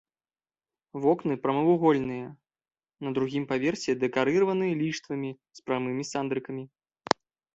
[1.01, 2.27] Вокны прамавугольныя,
[3.07, 6.63] на другім паверсе дэкарыраваны ліштвамі з прамымі сандрыкамі.